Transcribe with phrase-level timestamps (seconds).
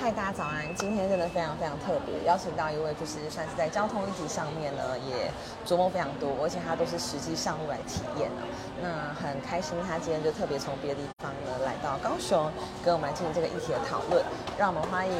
[0.00, 0.62] 嗨，大家早安！
[0.76, 5.28] 今天真的非常非常特别，邀请到一位就是算是在交通议题上面呢，也
[5.66, 8.46] 琢磨非常多，而且他都是实际上路来体验的。
[8.80, 8.88] 那
[9.20, 12.48] 很开心，他今天就特别从别的地方呢来到高雄，
[12.84, 14.22] 跟我们来进行这个议题的讨论。
[14.56, 15.18] 让我们欢迎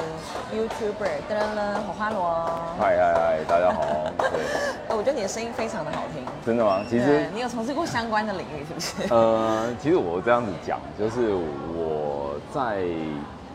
[0.54, 2.46] YouTuber 噔噔火花罗。
[2.78, 3.82] 嗨嗨嗨，大家好。
[4.30, 4.40] 对，
[4.86, 6.24] 呃，我觉得你的声音非常的好听。
[6.46, 6.84] 真的吗？
[6.88, 8.94] 其实你有从事过相关的领域，是不是？
[9.12, 11.34] 呃，其实我这样子讲，就是
[11.74, 12.86] 我在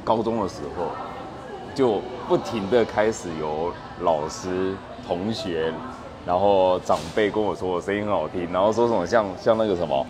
[0.03, 0.91] 高中的时候，
[1.75, 4.75] 就不停的开始有老师、
[5.07, 5.73] 同学，
[6.25, 10.05] 然后长辈跟我说我声音很好听，然后说什么像像那个什么，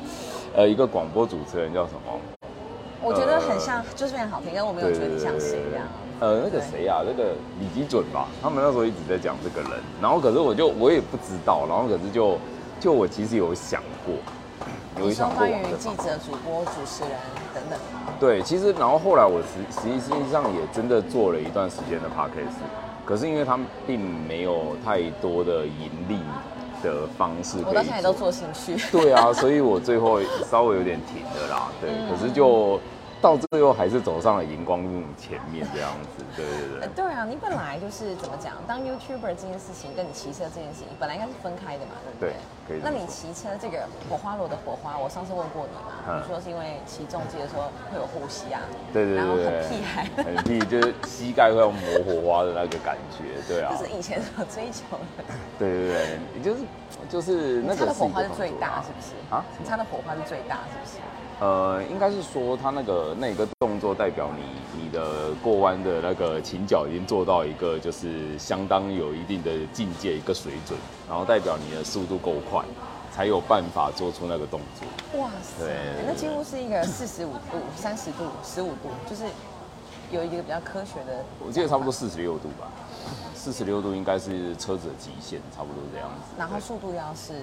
[0.56, 2.20] 呃，一个广播主持人叫什么？
[3.02, 5.86] 我觉得很像，就是非常好听，但我没有觉得你像谁这样。
[6.20, 12.38] 呃，那个谁啊，那个李基准吧，他们那时候一直在讲这个人，然后可是我就我也不知道，然后可是就
[12.80, 14.16] 就我其实有想过，
[15.04, 17.12] 有想过关于记者、主播、主持人
[17.54, 17.80] 等等。
[18.24, 22.56] 对，其实然后后来我实实际上也真的做了一段时间的 podcast，
[23.06, 26.22] 可是因为他们并没有太多的盈利
[26.82, 28.78] 的方式可以我到现在都做兴趣。
[28.90, 31.68] 对啊，所以我最后稍微有点停了啦。
[31.82, 32.80] 对，嗯可是就
[33.24, 36.26] 到最后还是走上了荧光幕前面这样子。
[36.36, 37.06] 对对呃对。
[37.06, 42.36] 对啊，你本来就是怎么讲，当 YouTuber 这件事情跟你骑车这件事情本来应该是分开的嘛，对不对？
[42.68, 48.60] 对可以那你骑车这个火花罗的火花，我上次问过你嘛，嗯你说是因为骑重机的时候会有呼吸啊，
[48.92, 55.24] 对对然后对屁孩，很屁，就是膝盖会要磨火花的那个感觉，对啊就，是以前所追求的。
[55.58, 56.62] 对对对，也就是
[57.08, 59.16] 就是那你擦的火花是最大是不是？
[59.32, 61.00] 啊你擦的火花是最大是不是？
[61.44, 72.64] 呃，应该是说他那个那个动作代表你你的过弯的那个倾角已经做到一个就是相当有一定的境界一个水准，然后代表你的速度够快，
[73.12, 75.20] 才有办法做出那个动作。
[75.20, 75.66] 哇塞，
[76.08, 79.26] 那几乎是一个四十五度、三十度、十五度，就是
[80.12, 81.26] 有一个比较科学的。
[81.46, 81.92] 我记得差不多。
[81.92, 82.72] 四十六度吧，
[83.44, 86.34] 四十六度应该是车子的极限，差不多这样子。
[86.38, 87.34] 然后速度要是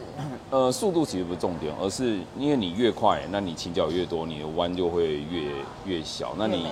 [0.48, 5.52] 呃，速度其实不是重点，而是因为你越快，那你倾角越多，你的弯就会越
[5.84, 6.32] 越小。
[6.38, 6.68] 那你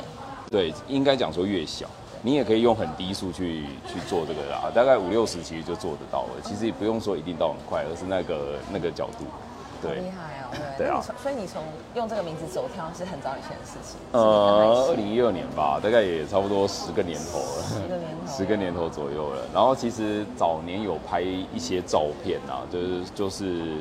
[0.50, 1.87] 对应该讲说越小，
[2.22, 6.41] 你也可以用很低速去去做这个啦，大概五六十其实就做得到了。
[6.43, 9.27] 其实也不用说一定到很快，而是那个那个角度。
[9.27, 10.38] 好对厉害哦，
[10.77, 10.87] 对。
[10.89, 11.63] 啊所以你从
[11.95, 13.99] 用这个名字走跳是很早以前的事情。
[14.13, 17.63] 呃，二零一二年吧，大概也差不多十个年头了。
[17.63, 18.33] 十个年头。
[18.37, 19.43] 十个年头左右了。
[19.55, 23.77] 然后其实早年有拍一些照片啊，就是就是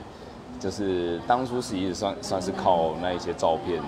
[0.60, 3.82] 就是当初实际算算是靠那一些照片，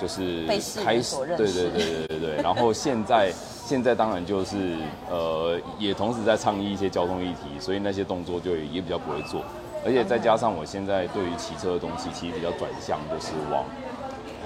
[0.00, 0.46] 就是
[0.84, 2.36] 开始对对对对对对。
[2.42, 3.32] 然后现在
[3.66, 4.76] 现在当然就是
[5.10, 9.42] 呃也同时在倡议一些交通议题，所以那些动作就也也比较不会做。
[9.84, 13.64] 而且再加上我现在对于骑车的东西，其实比较转向，就是往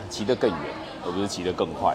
[0.08, 0.58] 骑得更远，
[1.04, 1.94] 而不是骑得更快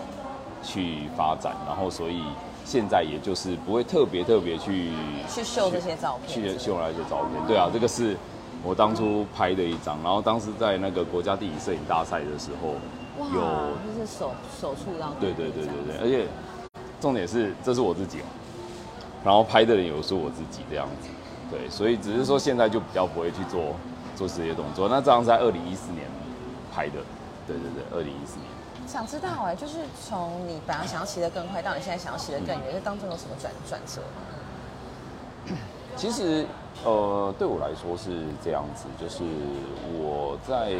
[0.62, 1.56] 去发展。
[1.66, 2.22] 然后所以
[2.64, 4.92] 现在也就是不会特别特别去
[5.28, 7.48] 去秀这些照片去秀那些照片。
[7.48, 8.16] 对啊，这个是
[8.64, 12.76] 我当初拍的一张，然后当时在那个国家地理摄影大赛的时候
[13.18, 14.32] 哇，有，就是手
[14.62, 15.14] 手触到。
[15.20, 16.28] 对对对对对，而且
[17.00, 18.26] 重点是这是我自己嘛，
[19.26, 21.10] 然后拍的人有是我自己这样子。
[21.52, 23.76] 对，所以只是说现在就比较不会去做
[24.16, 24.88] 做这些动作。
[24.88, 26.08] 那这样是在二零一四年
[26.74, 26.94] 拍的，
[27.46, 28.48] 对对对，二零一四年。
[28.88, 35.56] 想知道哎，就是从你本来想要骑得更快，到你现在想要骑得更嗯远，这当中有什么转转折吗？
[35.98, 36.46] 其实，
[36.86, 39.24] 呃，对我来说是这样子，就是
[39.94, 40.72] 我在，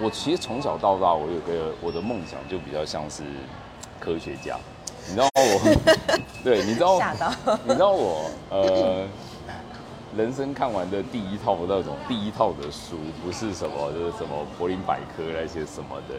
[0.00, 3.24] 我其实从小到大，我有个我的梦想就比较像是
[3.98, 4.56] 科学家，
[5.08, 7.00] 你知道我，对，你知道，
[7.64, 9.06] 你知道我，呃，
[10.16, 16.14] 人生看完的第一套那种第一套的书，不是什么就是什么柏林百科那些什么的，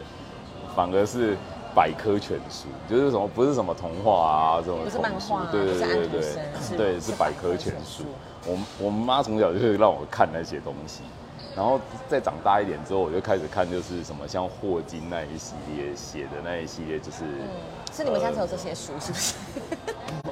[0.76, 1.36] 反而是
[1.74, 8.04] 百科全书，就是什么不是什么童话啊，这种不是童书漫画啊对对对对对，对是是百科全书。
[8.46, 11.00] 我我妈从小就是让我看那些东西，
[11.56, 17.18] 然后再长大一点之后，我就开始看就是什么像霍金那一系列写的那一系列，就是、
[17.92, 19.34] 是你们家只有这些书，是不是？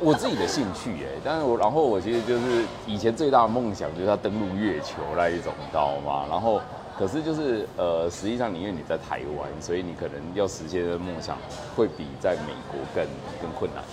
[0.01, 1.09] 我自己的兴趣耶。
[1.25, 6.27] 但是我然后我其实就是以前最大的梦想就是要登陆月球那一种，你知道吗？
[6.29, 6.61] 然后
[6.99, 11.39] 可是就是呃，实际上你因为你在台湾，所以你可能要实现的梦想
[11.77, 13.07] 会比在美国更
[13.41, 13.85] 更困难。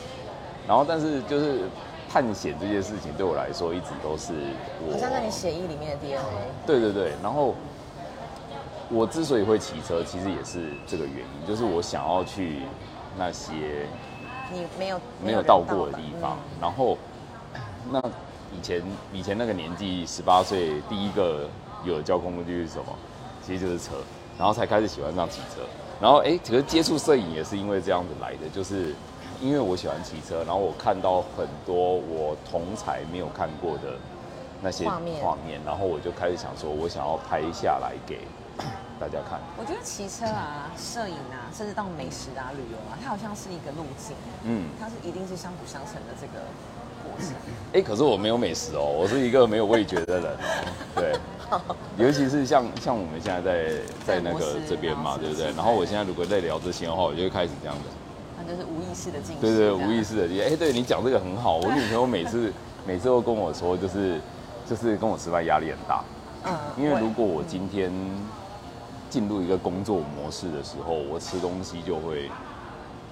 [0.68, 1.62] 然后但是就是
[2.12, 4.34] 探险这件事情对我来说一直都是
[4.86, 6.20] 我好像在你血液里面的 DNA。
[6.66, 7.54] 对对对，然后
[8.90, 12.64] 我之所以会骑车，其实也是这个原因，就是我想要去
[13.18, 13.86] 那些
[14.52, 16.62] 你没有没有到过的地方嗯。
[16.62, 16.98] 然后，
[17.92, 18.02] 那
[18.52, 18.82] 以前
[19.14, 21.48] 以前那个年纪，十八岁第一个
[21.84, 22.86] 有的交通工具是什么？
[23.46, 23.96] 其实就是车，
[24.38, 25.62] 然后才开始喜欢上骑车。
[26.02, 28.96] 然后哎，其实接触摄影也是因为这样子来的，就是
[29.42, 33.96] 因为我喜欢骑车，然后我看到很多我同才没有看过的
[34.62, 38.20] 那些画面画面，然后我就开始想说，我想要拍下来给
[39.00, 39.40] 大家看。
[39.58, 46.44] 我觉得骑车啊、摄影啊，甚至到美食啊、旅游啊，它好像是一个路径，嗯，它是一定是相辅相成的这个
[47.02, 47.34] 过程。
[47.72, 50.68] 哎，可是我没有美食哦，我是一个没有味觉的人哦。
[50.96, 51.16] 对，
[52.06, 53.72] 尤其是像像我们现在在
[54.06, 55.46] 在那个这边嘛，对不对？
[55.56, 57.99] 然后我现在如果在聊这些的话，我就会开始这样的。
[58.50, 59.40] 那就是无意识的进行。
[59.40, 60.04] 对对，无意。
[60.04, 60.46] 识的理解。
[60.46, 62.52] 哎，对你讲这个很好，我女朋友每次
[62.88, 64.20] 每次都跟我说，就是
[64.68, 66.04] 就是跟我吃饭压力很大，
[66.46, 67.92] 嗯因为如果我今天
[69.10, 72.28] 进入一个工作模式的时候，我吃东西就会，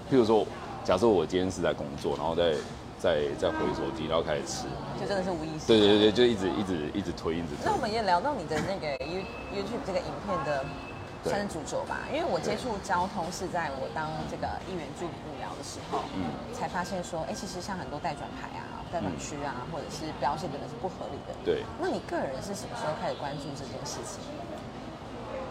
[0.10, 0.46] 譬如说，
[0.84, 2.54] 假设我今天是在工作，然后再
[2.98, 4.64] 再再回手机，然后开始吃，
[5.00, 5.68] 就真的是无意识。
[5.68, 7.78] 对对对，就一直一直一直推，一直推那我。
[7.78, 9.22] 们也聊到你的那个 You
[9.54, 21.34] YouTube 这个影片的对算是主轴吧，因为我接触交通是在我当这个议员助理幕僚的时候，嗯才发现说，哎、其实像很多待转牌啊、待转区啊，或者是标线等等是不合理的。
[21.44, 24.22] 对，那你个人是什么时候开始关注这件事情？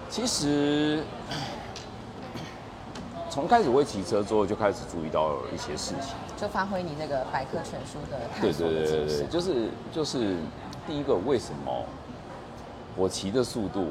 [0.09, 1.03] 其实
[3.29, 6.15] 从开始会骑车之后，就开始注意到一些事情。
[6.37, 9.27] 就发挥你那个百科全书的探对索对对对。
[9.27, 10.37] 就是就是
[10.87, 11.85] 第一个，为什么
[12.95, 13.91] 我骑的速度，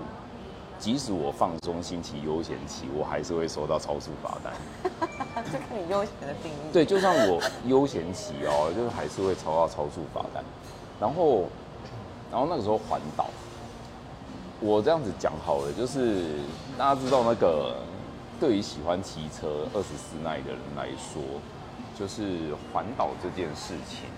[0.77, 4.53] 即使我放松心情悠闲期，我还是会收到超速罚单。
[5.51, 6.55] 这看你悠闲的定义。
[6.71, 10.43] 对，就算我悠闲期哦，就是还是会抽到超速罚单。
[10.99, 11.45] 然后，
[12.31, 13.27] 然后那个时候环岛，
[14.59, 16.39] 我这样子讲好了，就是
[16.77, 17.77] 大家知道那个
[18.39, 21.21] 对于喜欢骑车二十四耐的人来说，
[21.97, 24.09] 就是环岛这件事情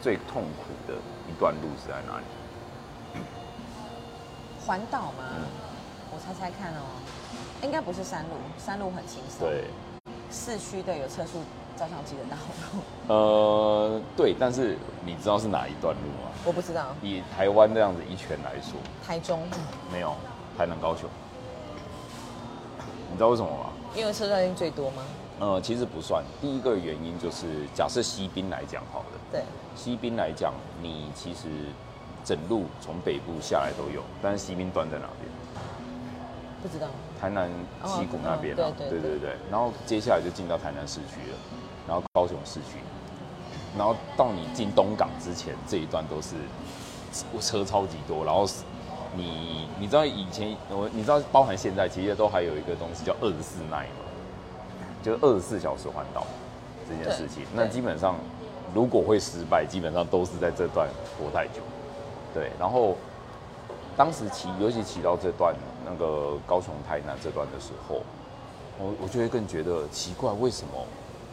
[0.00, 0.94] 最痛苦的
[1.28, 2.24] 一段路是在哪里？
[4.64, 5.42] 环岛吗，嗯
[6.14, 6.84] 我猜猜看哦，
[7.62, 9.48] 应该不是山路，山路很轻松。
[9.48, 9.64] 对，
[10.30, 11.38] 市区的有测速
[11.74, 12.36] 照相机的道
[12.72, 14.76] 路， 呃，对，但是
[15.06, 16.30] 你知道是哪一段路吗？
[16.44, 16.94] 我不知道。
[17.00, 18.74] 以台湾这样子一圈来说，
[19.06, 19.40] 台中，
[19.90, 20.14] 没有，
[20.58, 21.08] 台南、高雄。
[23.10, 23.70] 你知道为什么吗？
[23.94, 25.02] 因为车段性最多吗？
[25.40, 26.22] 呃，其实不算。
[26.42, 29.42] 第一个原因就是，假设西滨来讲好了，对，
[29.74, 31.48] 西滨来讲，你其实
[32.22, 35.32] 整路从北部下来都有，但是西滨段在哪边？
[36.62, 36.86] 不知道。
[37.20, 37.50] 台南
[37.84, 39.30] 溪谷那边对对对对对。
[39.50, 41.36] 然后接下来就进到台南市区了，
[41.88, 42.78] 然后高雄市区，
[43.76, 46.36] 然后到你进东港之前这一段都是
[47.40, 48.46] 车超级多，然后
[49.16, 54.04] 你你知道以前我你知道包含现在其实都还有一个东西叫二十四耐嘛，
[55.02, 56.26] 就是二十四小时环岛
[56.88, 58.14] 这件事情，那基本上
[58.74, 60.88] 如果会失败，基本上都是在这段
[61.18, 61.60] 活太久，
[62.32, 62.96] 对，然后。
[63.96, 65.54] 当时骑，尤其骑到这段
[65.84, 68.02] 那个高雄台南这段的时候，
[68.78, 70.72] 我我就会更觉得奇怪，为什么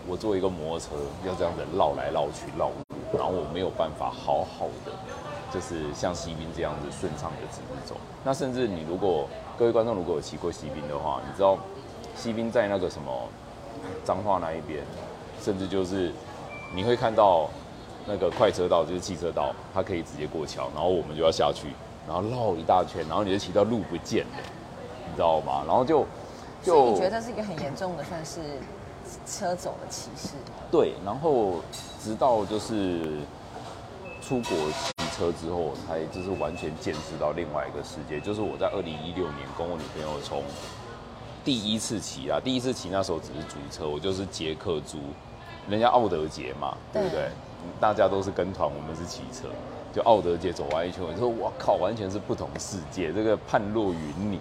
[0.08, 0.88] 我作为一个摩托车
[1.26, 4.92] 要这样子绕来绕去绕路，然后我没有办法好好的，
[5.54, 7.96] 就是像西滨这样子顺畅的直直走。
[8.24, 9.28] 那甚至你如果
[9.58, 11.58] 各位观众如果有骑过西滨的话，你知道
[12.16, 13.12] 西滨在那个什么
[14.04, 14.84] 彰化那一边，
[15.42, 16.12] 甚至就是
[16.76, 17.50] 你会看到
[18.06, 21.68] 那个快车道，就是汽车道，它可以直接过桥，然后我们就要下去。
[22.08, 24.38] 然后绕一大圈，然后你就骑到路不见了，
[25.08, 25.64] 你知道吗？
[25.68, 26.06] 然后就
[26.64, 28.40] 就所以你觉得这是一个很严重的，算是
[29.26, 30.34] 车走的歧视？
[30.72, 31.56] 对，然后
[32.02, 33.02] 直到就是
[34.22, 38.20] 出国骑车之后，我才就是完全见识到另外一个世界。
[38.20, 40.44] 就是我在二零一六年跟我女朋友从
[41.44, 44.98] 第一次骑啊，第一次骑那时候只是租车，我就是捷克租，
[45.68, 47.30] 人家奥德捷嘛，对不对对？
[47.80, 49.48] 大家都是跟团，我们是骑车，
[49.94, 54.40] 就奥德捷走完一圈，我就说我靠，完全是不同世界，这个判若云泥。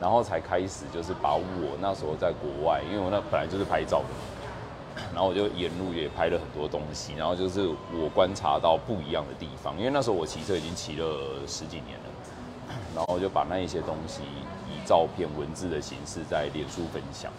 [0.00, 1.42] 然后才开始就是把我
[1.80, 14.22] 那时候在国外，因为我那本来就是拍照的，然后我就沿路也拍了很多东西，然后就是我观察到不一样的地方，因为那时候我骑车已经骑了十几年了， 然后我就把那一些东西
[14.68, 17.30] 以照片、文字的形式在脸书分享，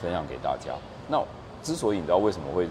[0.00, 0.70] 分享给大家。
[1.08, 1.20] 那
[1.64, 2.68] 之所以你知道为什么会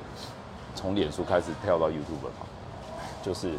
[0.74, 2.48] 从脸书开始跳到 YouTube 吗？
[3.22, 3.52] 就是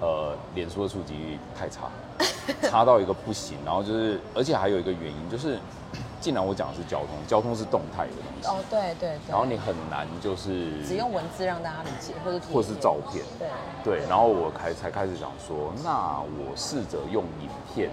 [0.00, 1.90] 呃，脸书的触及率太差，
[2.68, 5.58] 差到一个不行，然后就是，而且还有一个原因就是，
[6.20, 9.30] 既然我讲的是交通，交通是动态的东西，哦，对对对。
[9.30, 13.48] 然后你很难就是只用文字让大家理解，或者或是照片，对。
[13.82, 17.90] 对，然后我开才开始想说，那我试着用影片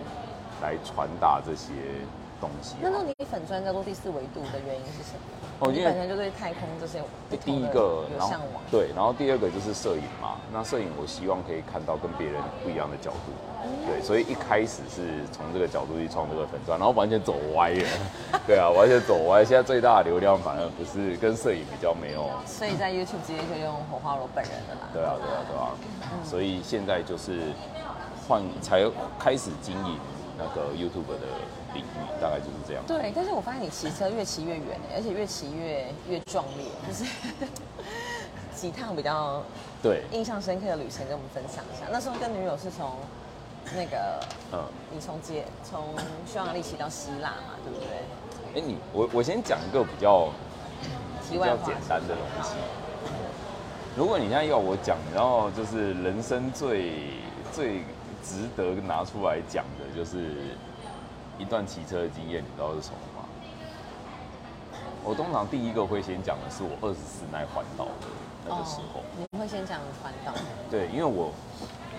[0.62, 1.72] 来传达这些
[2.40, 5.20] 东西啊、那那你粉砖叫做第四维度的原因是什么？
[5.60, 7.02] 哦因为你本身就对太空这些
[7.44, 8.62] 第一个，有向往。
[8.70, 10.38] 对，然后第二个就是摄影嘛。
[10.54, 13.34] 那摄影我希望可以看到跟别人不一样的角度，
[13.88, 17.90] 对，所以一开始是从这个角度去创这个粉砖，然后完全走歪了，
[18.46, 19.44] 对啊，完全走歪。
[19.44, 24.90] 现在最大的流量反而不是跟摄影比较没有， 所以在 YouTube 直接就用火花罗本人的啦。
[24.94, 25.74] 对啊，对啊，对啊，
[26.24, 27.40] 所以现在就是
[28.28, 28.86] 换才
[29.18, 29.98] 开始经营
[30.38, 31.26] 那个 YouTube 的
[32.22, 32.84] 大概就是这样。
[32.88, 37.04] 对，但是我发现你骑车越骑越远，而且越骑越越壮烈，就是
[38.56, 39.44] 几趟比较
[39.82, 41.86] 对，印象深刻的旅程跟我们分享一下。
[41.92, 42.92] 那时候跟女友是从
[43.76, 44.20] 那个
[44.54, 45.94] 嗯，你从捷从
[46.26, 47.88] 匈牙利骑到希腊嘛，对不对？
[48.56, 50.30] 哎、你我我先讲一个比较
[51.30, 52.56] 比较简单的东西。
[53.96, 56.94] 如果你现在要我讲，然后就是人生最
[57.52, 57.80] 最
[58.24, 60.56] 值得拿出来讲的，就是
[61.38, 63.26] 一段骑车的经验，你知道是什么吗？
[65.04, 68.08] 我通常第一个会先讲的是我二十四耐环岛的
[68.48, 69.00] 那个时候。
[69.00, 70.34] 哦你会先讲环岛，
[70.70, 71.32] 对，因为我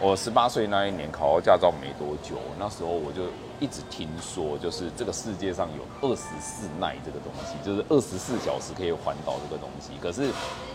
[0.01, 3.23] 我十八岁那一年考到驾照没多久，那时候我就
[3.61, 9.93] 一直听说，就是这个世界上有二十四耐这个东西，就是二十四小时可以环岛这个东西。
[10.03, 10.33] 可是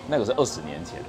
[0.07, 1.03] 那个是二十年前，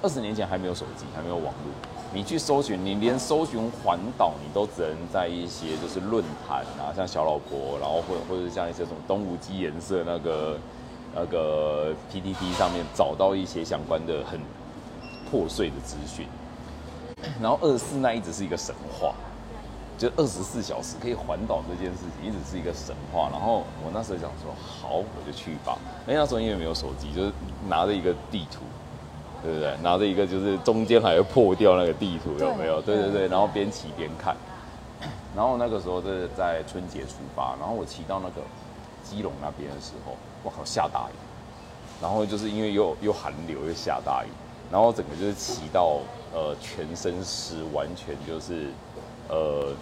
[0.00, 10.56] 二十年前还没有手机，还没有网络，你去搜寻，你连搜寻环岛，你都只能在一些就是论坛啊，像小老婆，然后或者或者像一些什么东吴基颜色那个
[11.12, 14.38] 那个 PTT 上面找到一些相关的很
[15.28, 16.24] 破碎的资讯。
[17.42, 19.12] 然后二十四那一直是一个神话，
[19.98, 23.28] 就二十四小时可以环岛这件事情一直是一个神话。
[23.32, 25.76] 然后我那时候想说，好，我就去吧。
[26.06, 27.32] 哎，那时候因为没有手机，就是
[27.68, 28.60] 拿着一个地图，
[29.44, 29.76] 对不对？
[29.82, 32.80] 拿着一个就是中间还会破掉那个地图，有没有？
[32.80, 33.28] 对对对。
[33.28, 34.34] 然后边骑边看。
[35.36, 38.40] 然后那个时候是在春节出发，然后我骑到那个
[39.02, 41.14] 基隆那边的时候，我靠，下大雨。
[42.00, 44.28] 然后就是因为又又寒流又下大雨，
[44.70, 45.98] 然后整个就是骑到
[46.32, 48.68] 呃全身湿，完全就是
[49.28, 49.72] 呃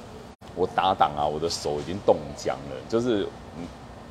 [0.55, 3.27] 我打档啊，我的手已经冻僵了，就是
[3.57, 3.67] 你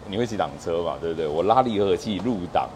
[0.08, 1.28] 你会骑挡车嘛，对不对？
[1.28, 2.70] 我拉离合器入档，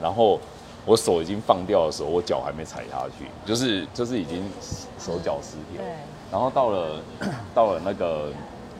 [0.00, 0.40] 然后
[0.86, 4.42] 我手已经放掉的时候，我脚还没踩下去，就是就是已经
[4.98, 5.82] 手脚失调。
[5.82, 5.94] 对，
[6.32, 7.00] 然后到了
[7.54, 8.32] 到了那个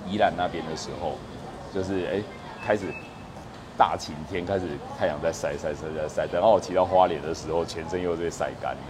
[0.08, 1.12] 宜兰那边的时候，
[1.74, 2.22] 就是哎
[2.66, 2.86] 开始
[3.76, 4.66] 大晴天，开始
[4.98, 8.80] 太阳在晒晒晒晒晒，等到我骑到花莲的时候，全身又被晒干了。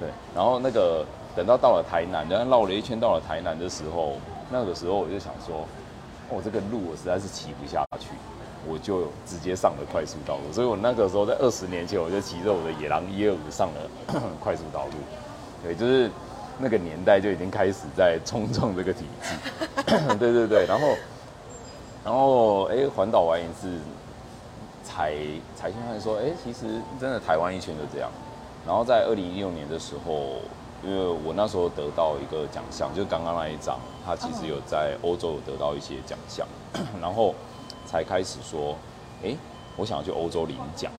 [0.00, 4.16] 对，然后那个等到到了台南，然后绕了一圈到了台南的时候，
[4.50, 5.66] 那个时候我就想说，
[6.28, 8.08] 哦，这个路我实在是骑不下去，
[8.68, 10.52] 我就直接上了快速道路。
[10.52, 14.92] 所以我那个时候在二十年前，我就骑着我的野狼一二五上了 快速道路。
[15.62, 16.10] 对，就是
[16.58, 19.34] 那个年代就已经开始在冲撞这个体制。
[20.18, 20.88] 对对对，然后
[22.04, 23.78] 然后哎，环岛完一次，
[24.84, 25.14] 才
[25.56, 28.10] 才发现说，哎，其实真的台湾一圈就这样。
[28.66, 30.38] 然后在二零一六年的时候，
[30.82, 36.46] 因为我那时候得到一个奖项，就是刚刚那一张，他其实有在欧洲有得到一些奖项，
[37.00, 37.34] 然后
[37.86, 38.76] 才开始说，
[39.22, 39.34] 哎，
[39.76, 40.92] 我想要去欧洲领奖。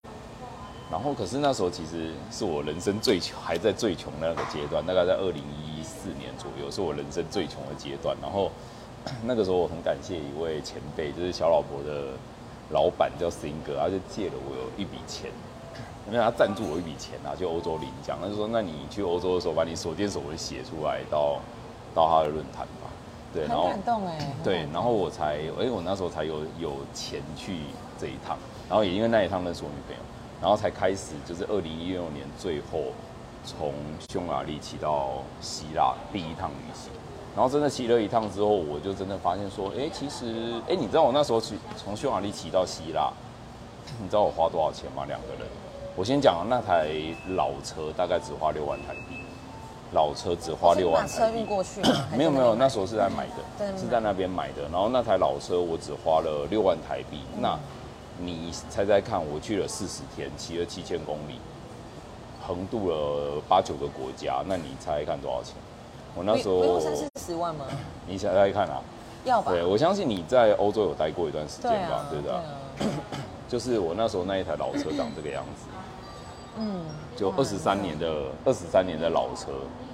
[0.89, 8.15] 然后可是那时候其实是我人生最穷，还在最穷的那个阶段，大概在二零一四年左右，是我人生最穷的阶段。
[8.21, 8.49] 然后
[9.25, 12.13] 那个时候我很感谢一位前辈，就是小老婆的
[12.69, 15.29] 老板叫 Sing 哥，他就借了我有一笔钱。
[16.09, 18.17] 因为他赞助我一笔钱啊，去欧洲领奖。
[18.21, 21.37] 他就说：“那你去欧洲的时候，把你所见所闻写出来，到
[21.93, 22.87] 到他的论坛吧。”
[23.33, 24.17] 对，然很后感动哎。
[24.43, 27.57] 对然后我才，哎、我那时候才有有钱去
[27.99, 28.37] 这一趟，
[28.69, 30.01] 然后也因为那一趟认识我女朋友，
[30.41, 32.91] 然后才开始就是二零一六年最后
[33.45, 33.73] 从
[34.09, 36.91] 匈牙利骑到希腊第一趟旅行，
[37.35, 43.11] 然后真的骑了一趟之后，我就真的发现说，哎、其实，哎、你知道我那时候去从匈牙利骑到希腊，
[44.01, 45.05] 你知道我花多少钱吗？
[45.05, 45.47] 两个人，
[45.95, 46.89] 我先讲那台
[47.35, 49.16] 老车大概只花六万台币，
[49.93, 51.45] 老车只花六万台币把车运。
[51.45, 51.81] 过去
[52.17, 54.63] 没有没有，那时候是在买的，是在那边买的。
[54.71, 57.21] 然后那台老车我只花了六万台币。
[57.35, 57.57] 嗯那
[58.19, 61.39] 你猜猜看，我去了四十天，骑了七千公里，
[62.41, 65.53] 横渡了八九个国家，那你猜猜看多少钱？
[66.15, 67.65] 我那时候不用三四十万吗？
[68.07, 68.81] 你猜猜看啊？
[69.23, 69.51] 要吧？
[69.51, 72.41] 对，我相信你在欧洲有待过一段时间吧对啊，，对不对啊？
[72.41, 75.67] 啊， 就是我那时候那一台老车长这个样子。
[76.57, 76.81] 嗯，
[77.15, 79.51] 就二十三年的二十三年的老车，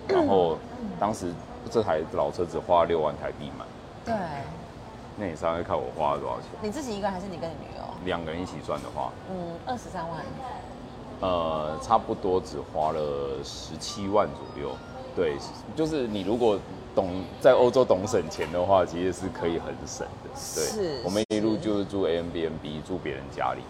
[0.07, 0.57] 然后
[0.99, 1.33] 当时
[1.69, 3.65] 这台老车只花六万台币买，
[4.05, 4.15] 对，
[5.17, 6.49] 那你上次看我花了多少钱？
[6.61, 7.83] 你自己一个人还是你跟你女友？
[8.05, 10.19] 两个人一起赚的话，嗯，二十三万。
[11.21, 14.71] 呃，差不多只花了十七万左右。
[15.15, 15.37] 对，
[15.75, 16.59] 就是你如果
[16.95, 20.29] 懂在欧洲懂省钱的话，其实是可以很省的。
[20.33, 23.61] 对，是我们一路就是住 a m b n b 住别人家里，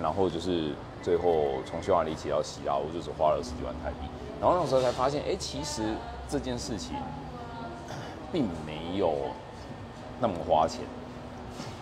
[0.00, 0.72] 然后就是
[1.08, 4.06] 最后从匈牙利骑到希腊，我就只花了十几万台币。
[4.38, 5.94] 然后那时候才发现，哎，其实
[6.28, 6.96] 这件事情
[8.30, 9.14] 并没有
[10.20, 10.82] 那么花钱。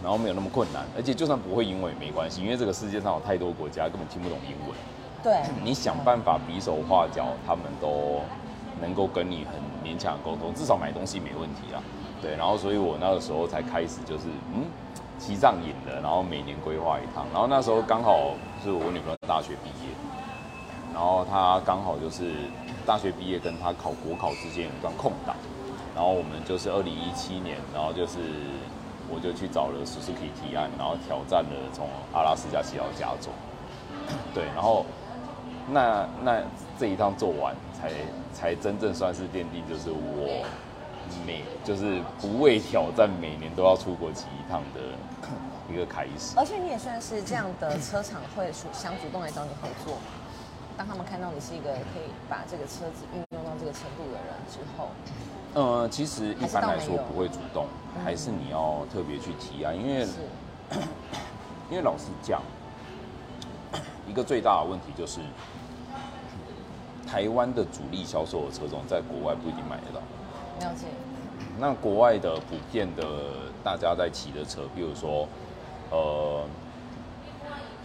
[0.01, 4.77] 然后没有那么困难，而且就算不会英文也没关系，因为这个世界上有太多国家根本听不懂英文。
[5.25, 8.21] 对，你想办法比手画脚，他们都
[8.81, 11.83] 能够跟你很勉强沟通，至少买东西没问题啦。
[12.23, 14.63] 对，然后所以我那个时候才开始就是嗯
[15.19, 19.91] 西藏引的，然后每年规划一趟，然后那时候刚好是我女朋友大学毕业，
[20.93, 22.51] 然后她刚好就是
[22.85, 25.35] 大学毕业跟她考国考之间有一段空档，
[25.95, 28.21] 然后我们就是二零一七年，然后就是
[29.09, 33.31] 我就去找了 Suzuki 提案，然后挑战了从阿拉斯加骑到加州，
[34.35, 34.85] 对，然后
[35.65, 36.43] 那那
[36.79, 37.91] 这一趟做完，才
[38.33, 40.45] 才真正算是奠定，就是我
[41.27, 44.81] 每就是不畏挑战，每年都要出国骑一趟的
[45.73, 46.35] 一个开始。
[46.37, 50.03] 而且你也算是这样的车厂会主想主动来找你合作嘛？
[50.77, 54.91] 当他们看到你是一个可以把这个车子运用到这个程度的人之后，
[55.55, 57.67] 呃，其实一般来说不会主动，
[58.05, 60.07] 还是你要特别去提啊，因为
[61.71, 62.43] 因为老实讲，
[64.07, 65.21] 一个最大的问题就是，
[67.07, 70.03] 台湾的主力销售的车种在国外不一定买得到。
[70.61, 70.87] 了解，
[71.59, 73.05] 那国外的普遍的
[73.63, 75.29] 大家在骑的车，比如说，
[75.91, 76.45] 呃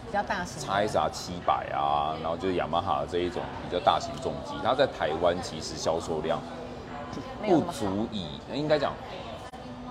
[0.06, 0.72] 比较大型的。
[0.72, 6.40] x S R 七百啊，然后就是雅马哈这一种比较大型重机，它在台湾其实销售量
[7.46, 8.92] 不足以，应该讲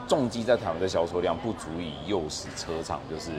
[0.08, 3.32] 重机在台湾的销售量不足以诱使车厂就是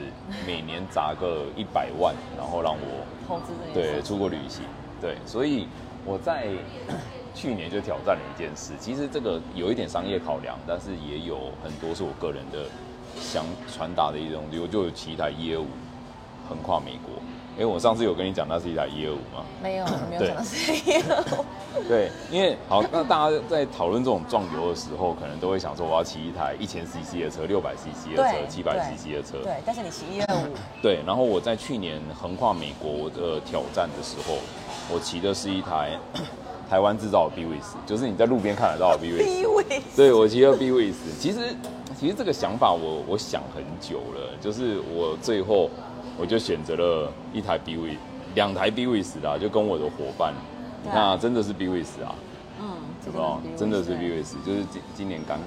[0.45, 4.63] 每年砸个一百万，然后让我投资对，出国旅行，
[4.99, 5.67] 对，所以
[6.05, 6.47] 我在
[7.33, 8.73] 去年就挑战了一件事。
[8.79, 12.65] 其实这个有一点商业考量，但是也有很多是我个人的
[13.19, 15.67] 想传达的一种，我就有骑一台一二五
[16.47, 17.21] 横跨美国。
[17.55, 21.45] 因为我上次有跟你讲，那是一台一二五嘛，没有没有对讲到这个，
[21.87, 30.47] 对，因为好，那大家在讨论这种撞油的时候，可能都会想说，我要骑一台一千 CC 的车、六百 CC 的车、对七百对 CC 的车，对，但是你骑一二五，
[30.81, 34.39] 对，然后我在去年横跨美国的挑战的时候，
[34.91, 35.91] 我骑的是一台
[36.73, 39.63] 台湾制造的 B w i s 就是你在路边看得到的 B w i s 第一位
[39.95, 41.55] 对，我骑了 B w i s 其实
[41.99, 45.69] 其实这个想法我我想很久了，就是我最后
[46.17, 47.97] 我就选择了一台 B w i s
[48.33, 50.33] 两台 B w i s 啦，就跟我的伙伴，
[50.83, 52.15] 你看啊，真的是 B w i s 啊，
[52.59, 52.65] 嗯，
[53.05, 53.39] 有没有？
[53.55, 54.09] 真的是 B 对。
[54.09, 55.37] W i s 就是今今年刚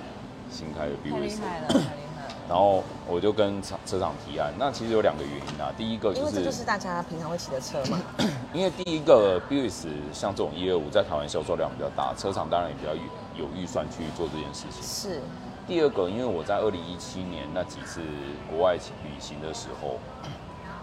[0.48, 2.05] 新开的 B 太 w i 厉 s 害了，太厉害了。
[2.48, 5.72] 然后我就跟车车厂提案，那其实有两个原因啊。
[5.76, 7.98] 第一个就是因为这就是大家平常会骑的车嘛，
[8.54, 14.82] 因为第一个 b u s 像这种一二五在台湾销售量比较大，车厂当然也比较有有预算去做这件事情。
[14.82, 15.20] 是
[15.66, 18.00] 第二个，因为我在二零一七年那几次
[18.48, 19.96] 国外旅行的时候，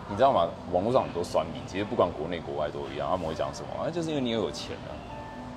[0.09, 0.49] 你知道吗？
[0.73, 3.85] 网络上很多酸民，其实不管国内国外都一样，他们会讲什么？
[3.85, 4.91] 啊，就是因为你又有钱啊。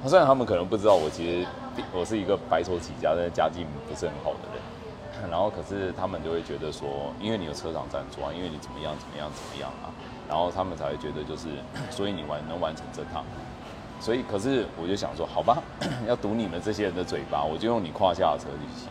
[0.07, 1.49] 虽然他们可能不知道，我其实
[1.93, 4.63] 我是一个白手起家，但是家境不是很好的人。
[5.31, 9.91] 然后可是他们就会觉得说，因为你有车厂赞助啊，因为你怎么样怎么样怎么样啊，
[10.29, 11.49] 然后他们才会觉得就是，
[11.91, 13.25] 所以你完能完成这趟。
[13.99, 15.63] 所以可是我就想说，好吧，
[16.07, 18.87] 要堵你们这些人的嘴巴，我就用你胯下的车去骑。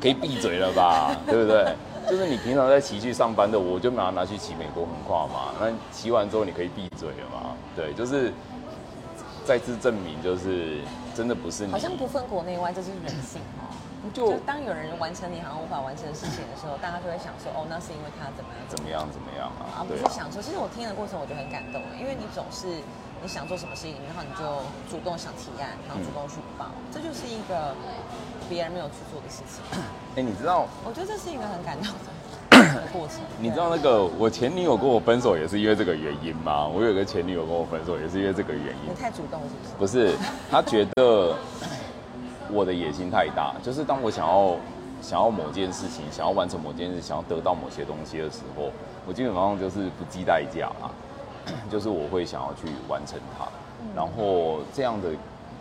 [0.00, 1.74] 可以闭嘴了吧，对不对？
[2.08, 5.52] 就是你平常在骑去上班的，我就把它拿去骑美国横跨嘛。
[5.60, 7.56] 那骑完之后你可以闭嘴了嘛？
[7.76, 8.32] 对，就是
[9.44, 10.78] 再次证明，就是
[11.14, 11.72] 真的不是你。
[11.72, 13.72] 好像不分国内外，这是人性哦。
[14.12, 19.80] 就就当有人完成你好像无法完成的事情的时候，大家就会想说，哦，那是因为他怎么样怎么样怎么样啊？
[19.80, 22.66] 而不是想说，其实我听的过程我就很感动，因为你总是
[23.20, 24.44] 你想做什么事情，然后你就
[24.88, 27.76] 主动想提案，然后主动去报，这就是一个
[28.48, 29.60] 别人没有去做的事情。
[30.16, 32.08] 哎、你知道我觉得这是一个很感动的
[32.74, 33.20] 的 过程。
[33.38, 36.66] 你知道那个我前女友跟我分手也是因为这个原因吗？
[36.66, 38.94] 我有个前女友跟我分手也是因为这个原因你。
[39.00, 40.10] 太主动是不是？
[40.10, 40.16] 不是，
[40.50, 41.36] 他觉得
[42.52, 44.56] 我的野心太大，就是当我想要
[45.00, 48.70] 想要某件事情，想要完成某件事，想要得到某些东西的时候，
[49.06, 50.90] 我基本上就是不计代价啊，
[51.70, 53.46] 就是我会想要去完成它，
[53.94, 55.08] 然后这样的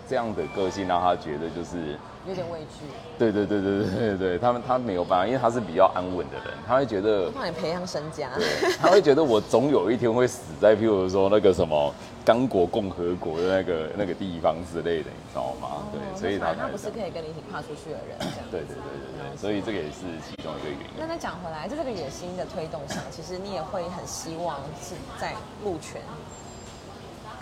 [0.09, 1.95] 这样的个性让他觉得就是。
[2.27, 2.85] 有点畏惧，
[3.17, 8.29] 对对对对对对对，他们他没有办法，因为他是比较安稳的人，他会觉得帮你培养身家。
[8.35, 8.45] 对，
[8.77, 11.91] 他会觉得我总有一天会死在，譬如说那个什么
[12.25, 15.87] 刚果共和国的那个那个地方之类的，你知道吗？
[15.91, 18.45] 对，哦所以他他不是可以跟你一起跨出去的人，这样。
[18.51, 20.99] 对对对对对，所以这个也是其中一个原因。
[20.99, 26.01] 那再讲回来，在这个野心的推动上，其实你也会很希望是在路权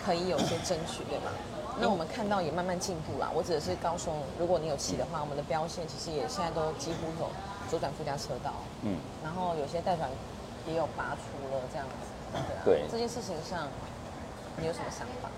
[0.02, 1.34] 可以有些争取，对吧？
[1.80, 3.30] 那我们看到也慢慢进步啦。
[3.34, 7.28] 我指的是高雄，如果你有骑的话，我们的标线其实也现在都几乎有
[7.70, 10.08] 左转附加车道，嗯，然后有些待转
[10.66, 13.68] 也有拔除了这样子，对这件事情上，
[14.56, 15.30] 你有什么想法？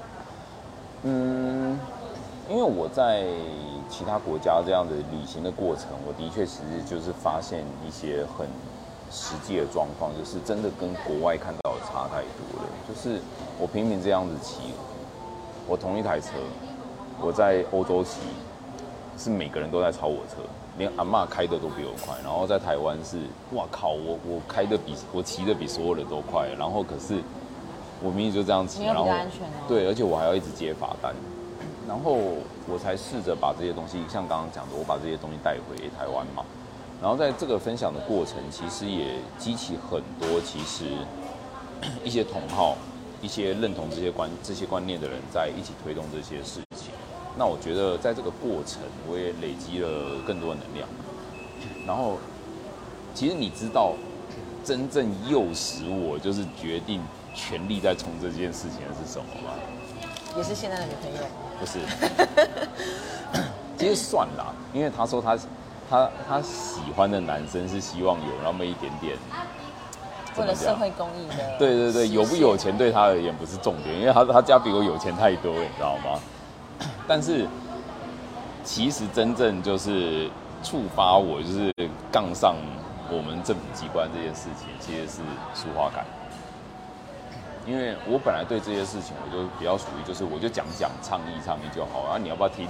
[1.03, 1.79] 嗯，
[2.49, 3.25] 因为我在
[3.89, 8.47] 其他国家这样的旅行的过程，我的确其实就是发现一些很
[9.11, 12.69] 实际的状况，就是真的跟国外看到的差太多了。
[12.89, 13.21] 就是
[13.59, 14.75] 我平平这样子骑，
[15.71, 16.31] 我同一台车，
[17.21, 18.19] 我在欧洲骑，
[19.17, 20.43] 是每个人都在超我车，
[20.77, 22.13] 连阿嬷开的都比我快。
[22.25, 23.19] 然后在台湾是，
[23.53, 27.23] 哇靠，我我开的比我骑的比所有人都快，然后可是
[28.03, 29.07] 我明明就这样骑，然后
[29.69, 31.15] 对，而且我还要一直接罚单，
[31.87, 32.19] 然后
[32.67, 36.43] 我才试着把这些东西，像刚刚讲的，我把这些东西带回台湾嘛。
[37.01, 40.87] 然后在这个分享的过程，其实也激起很多其实
[42.03, 42.77] 一些同好、
[43.21, 46.91] 一些认同这些观这些观念的人在一起推动这些事情。
[47.39, 50.89] 那我觉得在这个过程，我也累积了更多的能量。
[51.87, 52.19] 然后，
[53.15, 53.95] 其实你知道，
[54.65, 57.01] 真正诱使我就是决定
[57.35, 59.55] 全力在冲这件事情的是什么吗？
[60.37, 61.21] 也是现在的女朋友，
[61.59, 61.81] 不是，
[63.77, 65.37] 其实算啦，因为他说他
[65.89, 69.60] 他他喜欢的男生是希望有那么一点点，怎
[70.39, 70.75] 为了社？
[70.77, 72.57] 会公益的， 对对对，有不有？
[72.57, 76.21] 钱对他而言不是重点，因为他他家比我有钱太多，你知道吗？
[77.07, 77.47] 但是
[78.65, 80.29] 其实真正就是
[80.63, 81.73] 触发我就是
[82.13, 82.55] 杠上
[83.11, 85.19] 我们政府机关这件事情，其实是
[85.55, 86.05] 舒花改。
[87.67, 92.67] 因为我本来对这些事情，我就比较属于就是我就讲讲倡议倡议就好，然后你要不要听，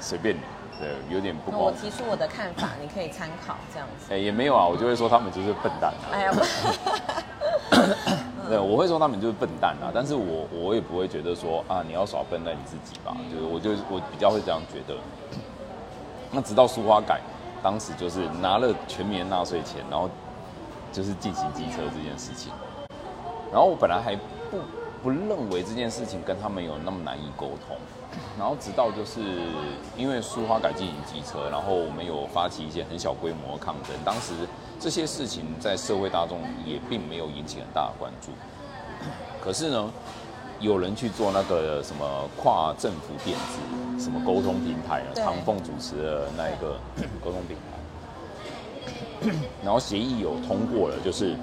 [0.00, 0.40] 随便你，
[0.80, 4.12] 对，有点不那我，提出我的看法，你可以参考这样子。
[4.12, 6.04] 哎、也没有啊，我就会说他们就是笨蛋啊。
[6.12, 6.40] 哎呀，不
[8.50, 14.98] 对，我会说他们就是笨蛋啊，但是我我也不会觉得说啊，你要耍笨蛋你自己吧，就是我就我比较会这样觉得。
[16.30, 17.20] 那直到苏花改，
[17.62, 20.10] 当时就是拿了全民纳税钱，然后
[20.92, 22.52] 就是进行机车这件事情，
[23.52, 24.16] 然后我本来还
[24.50, 24.58] 不
[25.02, 27.76] 不认为这件事情跟他们有那么难以沟通，
[28.38, 29.20] 然后直到就是
[29.96, 34.32] 因为苏花改进型机车，然后我们有发起一些很小规模的抗争，当时
[34.80, 38.32] 这些事情在社会大众也并没有引起很大的关注，
[39.40, 39.90] 可是呢，
[40.60, 45.24] 有人去做那个什么跨政府电子什么沟通平台啊，对。
[45.24, 46.78] 唐凤主持的那一个
[47.24, 49.32] 沟通平台，
[49.64, 51.36] 然后协议有通过了，就是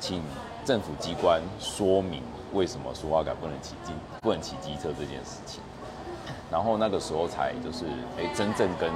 [0.00, 0.20] 请
[0.64, 2.22] 政府机关说明
[2.52, 5.60] 为什么苏花改不能骑机不能骑机车这件事情，
[6.50, 7.84] 然后那个时候才就是
[8.18, 8.90] 哎真正跟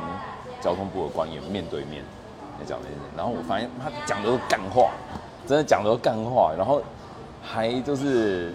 [0.61, 2.05] 交通部的官员面对面
[2.59, 4.90] 来讲这件事，然后我发现他讲的都干话，
[5.46, 6.81] 真的讲的都干话，然后
[7.42, 8.52] 还就是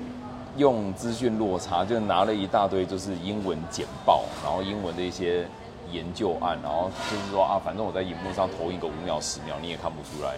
[0.58, 5.45] 用资讯落差，就拿了一大堆就是英文简报，然后英文的一些
[5.91, 10.36] 研究案，然后就是说啊，反正我在荧幕上投影个五秒十秒，你也看不出来，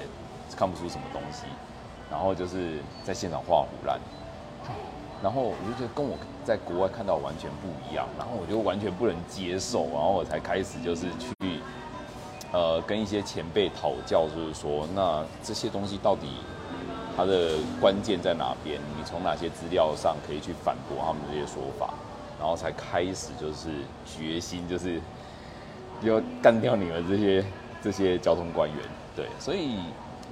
[0.56, 1.44] 看不出什么东西，
[2.14, 4.00] 然后就是在现场画虎烂，
[5.24, 11.60] 然后我就觉得跟我在国外看到完全不一样，然后我就完全不能接受，然后我才开始就是去
[12.52, 16.28] 呃跟一些前辈讨教，就是说那这些东西到底
[17.18, 18.80] 它的关键在哪边？
[18.96, 21.92] 你从哪些资料上可以去反驳他们这些说法？
[22.40, 23.72] 然后才开始就是
[24.06, 25.02] 决心，就是
[26.02, 27.44] 要干掉你们这些
[27.82, 28.78] 这些交通官员。
[29.16, 29.80] 对，所以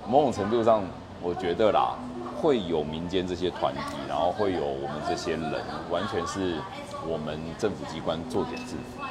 [0.07, 0.83] 某种程度上，
[1.21, 1.93] 我觉得啦，
[2.41, 6.57] 会有民间这些团体，然后会有我们这些人，完全是
[7.05, 9.05] 我们政府机关做点制服。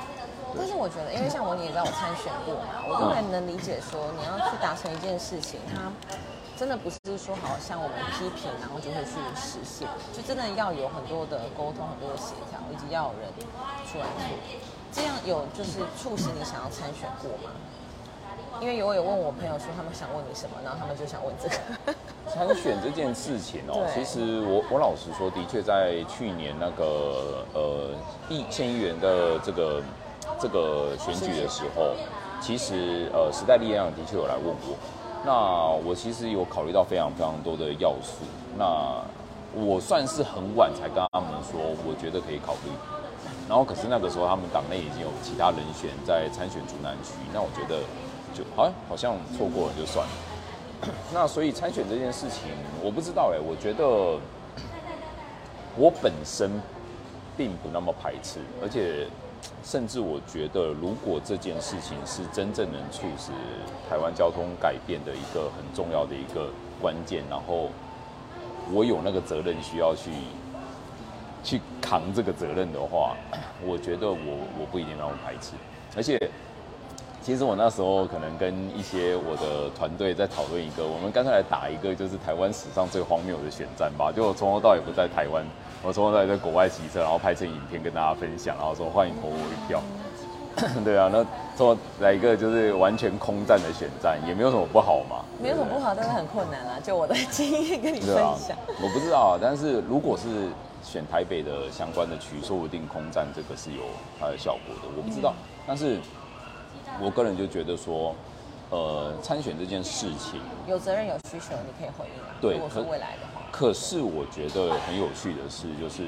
[0.58, 5.86] 但是我觉得，因为像我，你也知道我参选过嘛，我当然能理解说你要去达成一件事情，它
[6.58, 13.30] 真的不是说好像我们批评然后就会去实现，就真的要有很多的沟通、很多的协调，以及要有人
[13.86, 14.26] 出来做。
[14.90, 17.54] 这样有就是促使你想要参选过吗？
[18.60, 21.96] 因为我有问我朋友说他们想问你什么，然后他们就想问这个。
[22.30, 27.90] 参选这件事情哦、其实我我老实说，的确在去年那个呃
[28.28, 29.82] 议县议员的这个
[30.38, 31.96] 这个选举的时候，
[32.40, 34.76] 其实呃时代力量的确有来问我，
[35.24, 35.32] 那
[35.84, 38.22] 我其实有考虑到非常非常多的要素，
[38.56, 39.02] 那
[39.54, 42.70] 我算是很晚才跟他们说，我觉得可以考虑。
[43.48, 47.82] 然后可是那个时候他们党内已经有其他人选在参选竹南区，那我觉得
[48.34, 50.12] 就好像好像错过了就算了。
[51.12, 52.48] 那所以参选这件事情，
[52.82, 53.84] 我不知道哎、我觉得
[55.76, 56.50] 我本身
[57.36, 59.06] 并不那么排斥，而且
[59.62, 63.30] 甚至我觉得，如果这件事情是真正能促使
[63.90, 66.48] 台湾交通改变的一个很重要的一个
[66.80, 67.68] 关键，然后
[68.72, 70.10] 我有那个责任需要去
[71.44, 73.14] 去扛这个责任的话，
[73.66, 74.16] 我觉得我
[74.58, 75.52] 我不一定那么排斥，
[75.94, 76.18] 而且。
[77.22, 84.10] 其实我那时候可能跟一些我的团队在讨论一个，我们干脆来打一个就是台湾史上最荒谬的选战吧。
[84.10, 85.44] 就我从头到尾不在台湾，
[85.82, 89.82] 我从头到尾在国外骑车，然后拍成影片跟大家分享，然后说欢迎投我一票。
[90.82, 91.24] 对啊，那
[91.56, 95.22] 做来一个就是完全空战的选战，也没有什么不好嘛。
[95.40, 96.80] 没有什么不好，但是很困难啊。
[96.82, 98.56] 就我的经验跟你分享。
[98.82, 100.48] 我不知道，但是如果是
[100.82, 103.82] 选台北的相关的区，说不定空战这个是有
[104.18, 104.88] 它的效果的。
[104.96, 105.34] 我不知道，
[105.66, 105.98] 但是。
[107.02, 108.14] 我个人就觉得说，
[108.68, 112.36] 呃，参选这件事情有责任有需求，你可以回应啊。
[112.40, 113.40] 对，如果是未来的话。
[113.50, 116.04] 可是我觉得很有趣的是，就是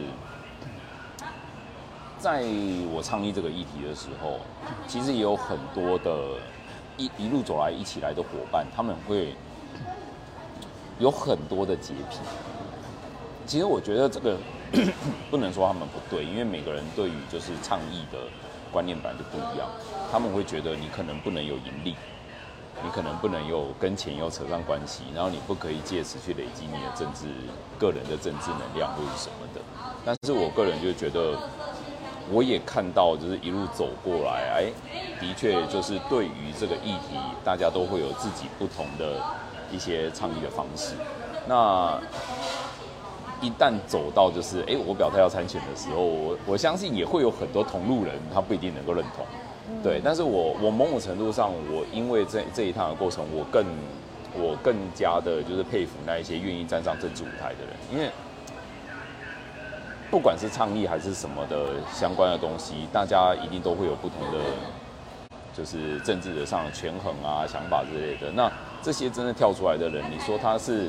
[2.19, 2.43] 在
[2.93, 4.39] 我倡议这个议题的时候，
[4.87, 6.39] 其实也有很多的
[6.99, 9.35] 一一路走来一起来的伙伴，他们会
[10.99, 12.19] 有很多的洁癖。
[13.47, 14.37] 其实我觉得这个
[15.31, 18.19] 不能说他们不对，因为每个人对于就是倡议的。
[18.73, 19.69] 观念本来就不一样，
[20.11, 21.95] 他们会觉得你可能不能有盈利，
[22.83, 27.27] 你可能不能有跟钱有扯上关系，然后你不可以借此去累积你的政治
[27.79, 29.61] 个人的政治能量或者什么的。
[30.05, 31.39] 但是我个人就觉得，
[32.31, 34.73] 我也看到就是一路走过来，哎，
[35.21, 39.21] 的确就是对于这个议题，大家都会有自己不同的
[39.71, 40.95] 一些倡议的方式。
[41.47, 42.01] 那
[43.43, 49.27] 一旦走到就是哎，我表态要参选的时候，我我相信也会有很多同路人，他不一定能够认同，
[49.83, 50.01] 对。
[50.03, 53.65] 但是我我某种程度上，我因为这这一趟的过程，我更
[54.35, 58.09] 我更加的就是佩服那一些愿意站上政治舞台的人，因为
[60.09, 64.39] 不管是倡议还是什么的相关的东西，大家一定都会有不同的
[65.53, 68.31] 就是政治的上的权衡啊、想法之类的。
[68.31, 68.49] 那
[68.81, 70.89] 这些真的跳出来的人，你说他是？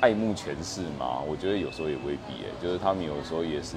[0.00, 3.76] 爱慕权势嘛，我觉得有时候也未必哎，就是他们有时候也是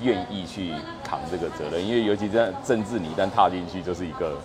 [0.00, 4.38] 愿意去扛这个责任，因为尤其在政治，你一旦踏进去，就是一个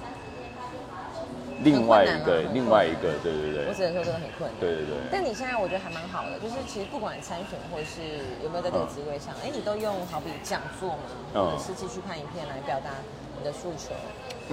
[1.63, 3.67] 另外一个另外一个，对对对。
[3.69, 4.59] 我只能说真的很困难。
[4.59, 4.97] 对对对。
[5.11, 12.89] 但你现在我觉得还蛮好的，就是其实不管参选或是有没有在这个职位上，哎，你都用好比讲座嘛，或者是继续看影片来表达
[13.37, 13.93] 你的诉求。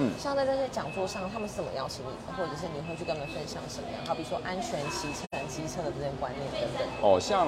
[0.01, 3.99] 嗯，像在这些讲座上，他们是怎么邀请你的，或者是你会去跟他们分享什么样？
[4.07, 6.87] 好比说安全骑乘、机车的这些观念等等。
[7.01, 7.45] 哦，像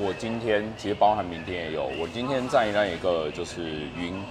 [0.00, 4.24] 我今天其实包含明天也有，我今天在那一个就是云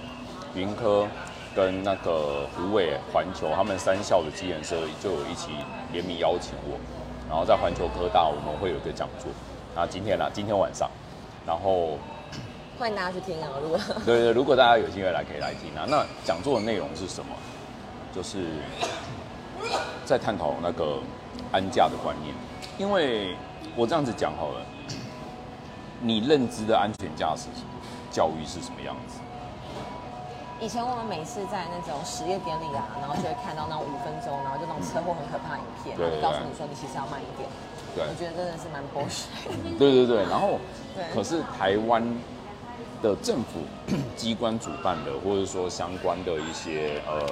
[0.56, 1.06] 云科
[1.54, 5.52] 跟那个湖尾环球他们三校的机研社就有一起
[5.92, 6.74] 联名邀请我，
[7.28, 9.30] 然后在环球科大我们会有一个讲座，
[9.76, 10.90] 那今天呢，今天晚上，
[11.46, 11.96] 然后。
[12.78, 13.50] 欢迎大家去听啊！
[13.60, 15.84] 如果对对，如果大家有机会来，可以来听啊。
[15.88, 17.34] 那讲座的内容是什么？
[18.14, 18.38] 就是
[20.04, 21.00] 在探讨那个
[21.50, 22.32] 安驾的观念。
[22.78, 23.36] 因为
[23.74, 24.62] 我这样子讲好了，
[26.00, 27.48] 你认知的安全驾驶
[28.12, 29.18] 教育是什么样子？
[30.60, 37.50] 以前我们每次在那种实验典礼啊，然后就会看到那五分钟，然后就那种车祸很可怕影片，然后告诉你说你其实要慢一点。
[37.96, 39.34] 对，我觉得真的是蛮 bullshit。
[39.78, 40.60] 对对对，然后
[41.12, 42.06] 可是台湾。
[43.02, 43.60] 的政府
[44.16, 47.26] 机关主办的，或者说相关的一些呃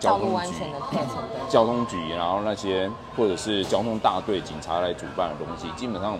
[0.00, 6.18] 交通安全的课程的交通局，然后那些或者是交通大队警察来主办的东西，基本上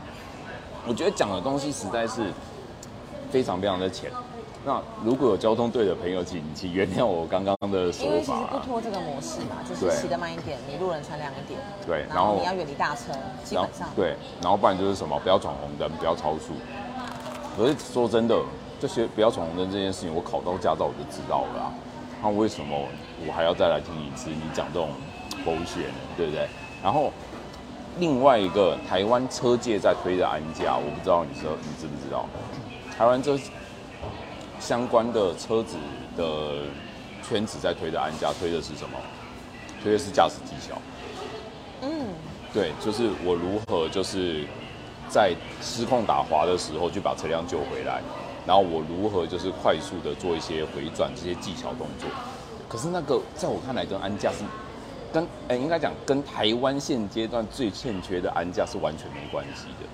[0.86, 2.32] 我觉得讲的东西实在是
[3.30, 4.10] 非常非常的浅。
[4.66, 8.06] 那如果有交通队的朋友，请请原谅我刚刚的说法。
[8.06, 11.60] 因为其实不拖这个模式嘛，就是骑得慢一点，你路人穿亮一点。
[11.86, 13.12] 对，然后你要远离大车，
[13.44, 16.54] 基本上对，然后不然就是什么，不要闯红灯，不要超速。
[17.56, 18.36] 可是说真的，
[18.80, 21.72] 这些不要闯红灯这件事情，我考到驾照我就知道了。
[22.20, 22.76] 那为什么
[23.24, 24.88] 我还要再来听一次你讲这种
[25.44, 25.94] 狗血呢？
[26.16, 26.48] 对不对？
[26.82, 27.12] 然后
[27.98, 32.26] 另外一个台湾车界在推的安家，我不知道你知你知不知道？
[32.98, 33.38] 台湾这
[34.58, 35.76] 相关的车子
[36.16, 36.62] 的
[37.22, 38.98] 圈子在推的安家，推的是什么？
[39.82, 40.76] 推的是驾驶技巧。
[41.82, 42.08] 嗯，
[42.52, 44.44] 对，就是我如何就是。
[45.14, 48.02] 在失控打滑的时候，就把车辆救回来，
[48.44, 52.10] 然后我如何就是快速的做一些回转这些技巧动作。
[52.68, 54.38] 可是那个在我看来，跟安驾是
[55.12, 59.86] 跟哎应该讲跟台湾现阶段最欠缺的安驾是完全没关系的。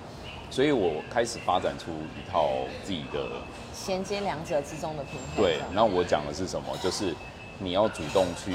[0.49, 2.49] 所以我开始发展出一套
[2.83, 3.29] 自己的
[3.75, 5.45] 衔接两者之中的平衡。
[5.45, 6.75] 对，然后我讲的是什么？
[6.81, 7.13] 就是
[7.59, 8.53] 你要主动去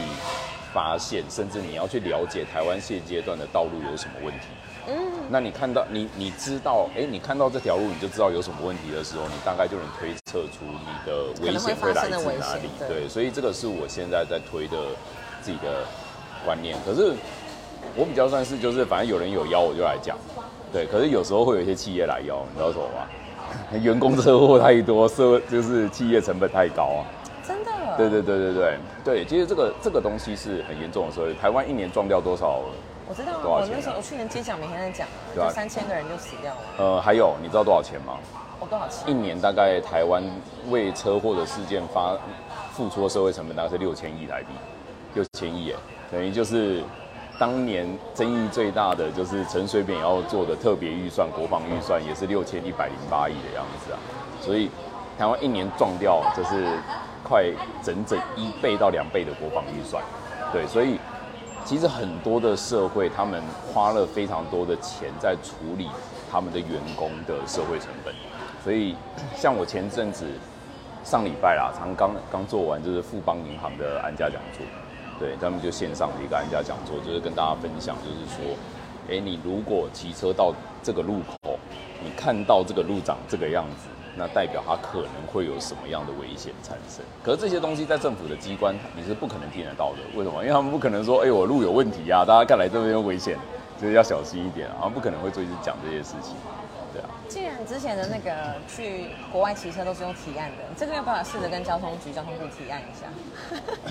[0.74, 4.48] 发现，甚至你要去了解台湾现阶段的道路有什么问题。
[4.88, 4.94] 嗯，
[5.29, 12.68] 那你看到你你知道，哎，你看到这条路，你就知道有什么问题的时候，你大概就能推测出你的危险会来自哪里。
[12.88, 14.77] 对，所以这个是我现在在推的
[15.42, 15.85] 自己的
[16.44, 16.77] 观念。
[16.87, 17.12] 可是
[17.96, 20.16] 我比较算是就是，反正有人有邀我就来讲。
[20.72, 23.07] 对，可是有时候会有一些企业来邀，你知道什么吗？
[23.83, 27.03] 员工车祸太多，社就是企业成本太高啊。
[27.46, 27.70] 真的？
[27.96, 32.61] 对对对对对对，其实这个这个东西是很严重的，所以台湾一年撞掉多少？
[33.09, 36.61] 我知道我那时候我去年接奖每天在讲就三千个人就死掉了。
[36.79, 38.19] 呃，还有你知道多少钱吗？
[38.59, 39.09] 我多少钱？
[39.09, 40.25] 一年大概台湾
[40.71, 42.16] 为车祸的事件发
[42.73, 44.49] 付出的社会成本大概是六千亿台币，
[45.14, 45.77] 六千亿耶，
[46.11, 46.83] 等于就是
[47.38, 53.99] 当年争议最大的就是陈水扁要做的特别预算，国防预算也是六千一百零八亿的样子啊，
[54.40, 54.69] 所以
[55.16, 56.66] 台湾一年撞掉就是
[57.23, 57.45] 快
[57.85, 60.03] 整整一倍到两倍的国防预算，
[60.53, 60.99] 对，所以
[61.66, 63.42] 其实很多的社会他们
[63.74, 65.88] 花了非常多的钱在处理
[66.31, 68.14] 他们的员工的社会成本。
[68.62, 68.94] 所以，
[69.37, 70.26] 像我前阵子
[71.05, 74.64] 上礼拜啦，常刚刚做完就是富邦银行的安家讲座，
[75.18, 78.57] 对他们就线上的一个安家讲座，就是跟大家分享，就是说，
[79.11, 81.59] 哎，你如果骑车到这个路口，
[82.00, 87.05] 你看到这个路长这个样子，那代表他可能会有什么样的危险产生。
[87.22, 90.42] 可是这些东西在政府的机关你是不可能听得到的，为什么？
[90.42, 93.38] 因为他们不可能说，哎，我路有问题啊，大家看来这边危险，
[93.81, 96.35] 就是要小心一点啊，他们不可能会做一直讲这些事情。
[96.92, 103.07] 对啊，既然之前的那个去国外骑车都是用提案的，这个有办法试着跟交通局、交通部提案一下。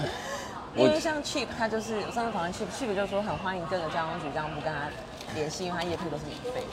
[0.76, 4.90] 因为像 Cheap，他就是我上次访问 Cheap，Cheap 就说很欢迎各个交通局、交通部跟他
[5.34, 6.68] 联系，因为他业配都是免费的。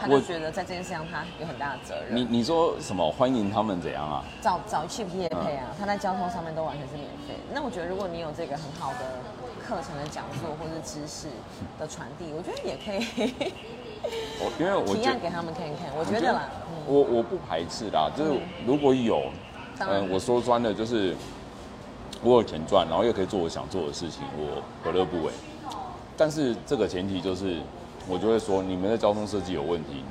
[0.00, 2.14] 他就我觉得在这件事上他有很大的责任。
[2.16, 3.10] 你你说什么？
[3.10, 4.24] 欢迎他们怎样啊？
[4.40, 7.34] 找找 Cheap 业配啊，他在交通上面都完全是免费。
[7.52, 8.98] 那我觉得如果你有这个很好的
[9.66, 11.28] 课程的讲座或是知识
[11.78, 13.32] 的传递，我觉得也可以
[14.38, 15.88] 我因为我觉 提案给他们看一看。
[15.98, 19.22] 我觉得啦，嗯，我我不排斥啦，就是如果有，
[19.80, 21.14] 嗯，我说穿了就是
[22.22, 25.32] 我有钱赚，然后又可以做我想做的事情，我何乐不为？
[26.16, 27.60] 但是这个前提就是，
[28.08, 30.04] 我就会说你们的交通设计有问题，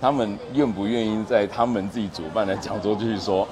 [0.00, 3.46] 他们愿不愿意在他们自己主办的讲座继续说，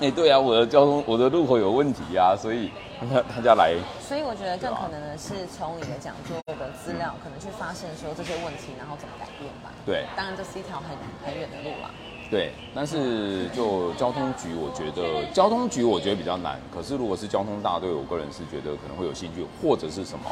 [0.00, 2.70] 哎、对啊，我的交通我的路口有问题啊、所以
[3.10, 9.70] 大大家来，所以我觉得更可能的是从你的讲座的资料，可能去发现说这些问题，然后怎么改变吧。
[9.84, 11.90] 对当然这是一条很很远的路啦。
[12.30, 16.60] 对，但是就交通局，我觉得交通局我觉得比较难。
[16.70, 20.30] 可是如果是交通大队，我个人是觉得可能会有兴趣，或者是什么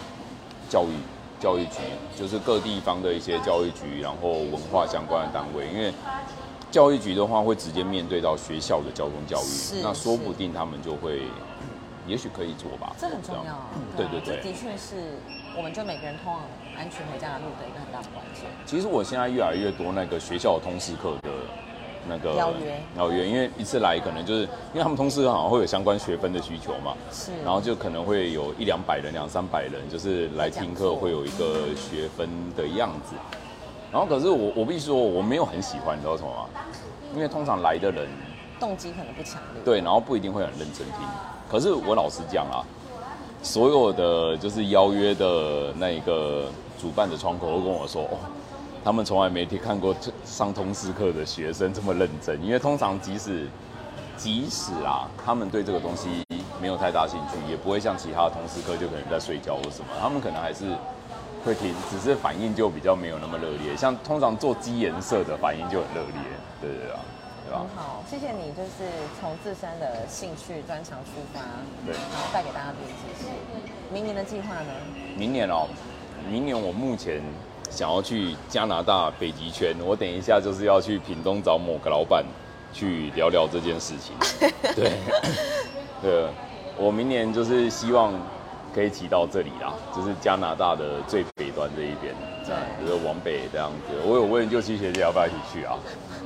[0.69, 0.93] 教育
[1.47, 1.79] 教育局，
[2.19, 5.95] 就是各地方的一些教育局，然后文化相关的单位，因为
[6.73, 11.23] 教育局的话会直接面对到学校的交通教育，那说不定他们就会，
[12.05, 12.93] 也许可以做吧。
[12.99, 13.65] 这很重要
[13.97, 15.21] 对对对这的确是
[15.57, 16.43] 我们就每个人通往
[16.77, 18.43] 安全回家的路的一个很大的关键。
[18.67, 21.31] 其实我现在越来越多那个学校的通识课的
[22.09, 33.15] 那个邀约邀约，因为一次来可能就是因为他们通识好像会有相关学分的需求嘛，是然后就可能会有一两百人、两三百人，就是来听课会有一个学分的样子。
[33.93, 36.47] 然后可是我我必须说我没有很喜欢，你知道什么吗？
[37.15, 38.09] 因为通常来的人
[38.59, 39.63] 动机可能不强烈。
[39.65, 41.07] 对，然后不一定会很认真听。
[41.49, 42.61] 可是我老实讲啊，
[43.43, 46.47] 所有的就是邀约的那一个
[46.79, 48.19] 主办的窗口都跟我说，哦，
[48.87, 52.41] 他们从来没听看过这上通识课的学生这么认真。
[52.41, 53.49] 因为通常即使
[54.17, 56.25] 即使啊，他们对这个东西
[56.63, 60.67] 没有太大兴趣，也不会像其他的通识课就可能在睡觉或什么，他们可能还是
[61.45, 63.77] 会听，只是反应就比较没有那么热烈。
[63.77, 66.23] 像通常做基颜色的反应就很热烈，
[66.61, 67.01] 对对对啊，
[67.45, 67.67] 对吧很？
[67.75, 68.87] 好，谢谢你，就是
[69.21, 71.41] 从自身的兴趣专长出发，
[71.85, 73.93] 对然后带给大家这些知识。
[73.93, 74.71] 明年的计划呢？
[75.19, 75.67] 明年哦，
[76.31, 77.21] 明年我目前
[77.71, 82.25] 想要去加拿大北极圈，我等一下就是要去屏东找某个老板
[82.73, 84.15] 去聊聊这件事情。
[84.75, 84.93] 对，
[86.03, 86.27] 对，
[86.77, 88.13] 我明年就是希望
[88.75, 93.97] 可以骑到这里啦，就是加拿大的最北端这一边，这样就是往北这样子。
[94.05, 95.77] 我有问救七学姐要不要一起去啊？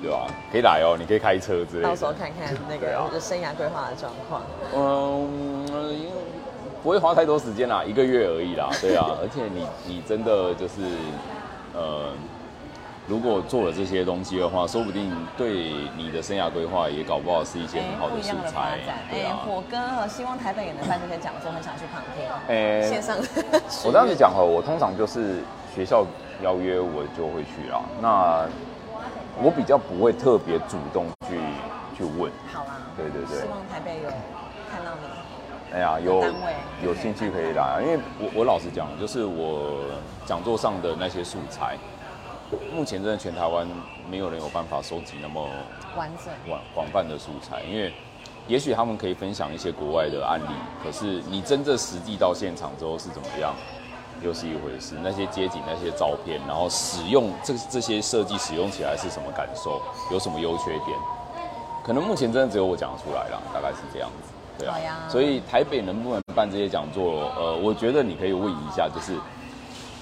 [0.00, 0.26] 对吧？
[0.50, 1.88] 可以来哦，你可以开车之类的。
[1.88, 4.42] 到时候看看那个生涯规划的状况。
[4.74, 6.11] 嗯，因为
[6.82, 10.80] 不会花太多时间啦，一个月而已啦， 对啊，而且你你真的就是，
[11.74, 12.10] 呃，
[13.06, 18.78] 如果做了这些东西的话，说不定对你的生涯规划也搞不好是一些很好的素材。
[19.12, 22.24] 哎火哥，希望台北也能办这些讲座，很想去旁听。
[22.48, 23.16] 哎线上，
[23.84, 25.42] 我这样子讲哈，我通常就是
[25.74, 26.06] 学校
[26.42, 28.46] 邀约我就会去啦，那
[29.42, 31.38] 我比较不会特别主动去
[31.98, 32.32] 去问。
[32.50, 34.10] 好啊，对对对希望台北有。
[35.73, 36.25] 哎呀，有
[36.83, 39.85] 有兴趣可以来，因为我我老实讲，就是我
[40.27, 41.77] 讲座上的那些素材，
[42.75, 43.64] 目前真的全台湾
[44.10, 45.46] 没有人有办法收集那么
[45.96, 46.27] 完整。
[46.44, 47.92] 广广泛的素材，因为
[48.48, 53.54] 也许他们可以分享一些国外的案例，可是你真正实际到现场之后是怎么样，
[54.23, 54.96] 又是一回事。
[55.00, 60.98] 那些街景、那些照片，然后使用这这些设计使用起来是什么感受，有什么优缺点？
[61.85, 64.33] 可能目前真的只有我讲得出来了，大概是这样子。
[64.59, 67.31] 对啊呀，所以台北能不能办这些讲座？
[67.37, 69.19] 呃，我觉得你可以问一下，就是。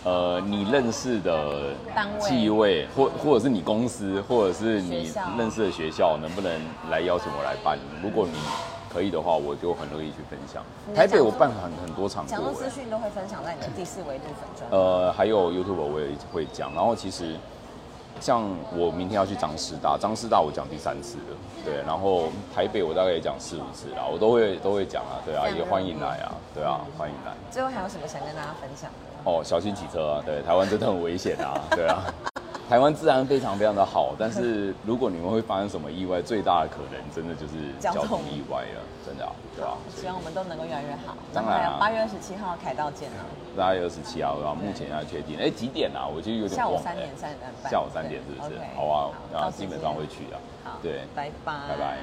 [0.05, 2.09] 呃，你认识的单
[2.57, 6.51] 位或或者是你公司，或者是你认识的学校，能不能
[6.89, 7.77] 来邀请我来办？
[8.01, 8.39] 如果你
[8.89, 10.63] 可以的话，我就很乐意去分享
[10.95, 14.71] 台北我办很很多场讲座资讯都会分享在你的第四维度粉专。
[14.71, 16.73] 呃，还有 YouTube 我也会讲。
[16.75, 17.35] 然后其实
[18.21, 18.43] 像
[18.77, 21.83] 我明天要去张师大，张师大我讲第三次了，对。
[21.87, 27.33] 然后台北我大概也讲四五次啦，我都会都会讲啊，对啊，也欢迎来啊，对啊，欢迎来。
[27.51, 29.31] 最后还有什么想跟大家分享的？
[29.31, 30.23] 哦，小心骑车啊！
[30.25, 31.61] 对，台湾真的很危险啊！
[31.71, 32.03] 对啊，
[32.69, 39.73] 台湾治安非常非常的好，但是如果你们会发生什么意外，最大的可能真的就是交通意外了，真的啊，对啊。
[39.89, 41.17] 希望我们都能够越来越好。
[41.33, 43.25] 当然啊八月二十七号凯道见啊。
[43.57, 46.07] 八月二十七号，然后目前要确定，哎，几点啊？
[46.07, 46.55] 我其实有点。
[46.55, 47.73] 下午三点三点半。
[47.73, 48.59] 下午三点是不是对？
[48.77, 50.37] 好啊，到时那基本上间会去啊。
[50.65, 51.99] 好，对，拜拜，拜拜。